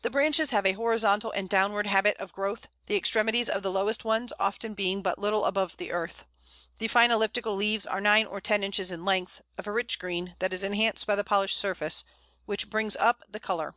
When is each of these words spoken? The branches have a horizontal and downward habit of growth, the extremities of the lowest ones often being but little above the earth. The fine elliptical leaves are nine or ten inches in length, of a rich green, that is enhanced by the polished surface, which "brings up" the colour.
The 0.00 0.08
branches 0.08 0.48
have 0.48 0.64
a 0.64 0.72
horizontal 0.72 1.30
and 1.32 1.46
downward 1.46 1.86
habit 1.86 2.16
of 2.16 2.32
growth, 2.32 2.68
the 2.86 2.96
extremities 2.96 3.50
of 3.50 3.62
the 3.62 3.70
lowest 3.70 4.02
ones 4.02 4.32
often 4.40 4.72
being 4.72 5.02
but 5.02 5.18
little 5.18 5.44
above 5.44 5.76
the 5.76 5.92
earth. 5.92 6.24
The 6.78 6.88
fine 6.88 7.10
elliptical 7.10 7.54
leaves 7.54 7.86
are 7.86 8.00
nine 8.00 8.24
or 8.24 8.40
ten 8.40 8.64
inches 8.64 8.90
in 8.90 9.04
length, 9.04 9.42
of 9.58 9.66
a 9.66 9.72
rich 9.72 9.98
green, 9.98 10.36
that 10.38 10.54
is 10.54 10.62
enhanced 10.62 11.06
by 11.06 11.16
the 11.16 11.22
polished 11.24 11.58
surface, 11.58 12.02
which 12.46 12.70
"brings 12.70 12.96
up" 12.96 13.24
the 13.28 13.40
colour. 13.40 13.74